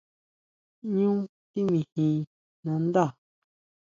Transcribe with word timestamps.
¿ʼÑu 0.91 1.15
timijin 1.51 2.15
nandá? 2.63 3.03